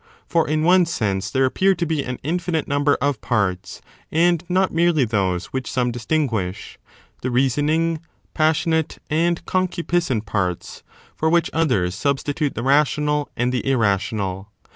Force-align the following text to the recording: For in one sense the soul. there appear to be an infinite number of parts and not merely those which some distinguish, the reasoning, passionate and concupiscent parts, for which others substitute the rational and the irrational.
For 0.25 0.47
in 0.47 0.63
one 0.63 0.87
sense 0.87 1.27
the 1.27 1.27
soul. 1.35 1.39
there 1.41 1.45
appear 1.45 1.75
to 1.75 1.85
be 1.85 2.03
an 2.03 2.17
infinite 2.23 2.67
number 2.67 2.95
of 2.99 3.21
parts 3.21 3.83
and 4.11 4.43
not 4.49 4.73
merely 4.73 5.05
those 5.05 5.53
which 5.53 5.69
some 5.69 5.91
distinguish, 5.91 6.79
the 7.21 7.29
reasoning, 7.29 7.99
passionate 8.33 8.97
and 9.11 9.45
concupiscent 9.45 10.25
parts, 10.25 10.81
for 11.15 11.29
which 11.29 11.51
others 11.53 11.93
substitute 11.93 12.55
the 12.55 12.63
rational 12.63 13.29
and 13.37 13.51
the 13.53 13.63
irrational. 13.69 14.49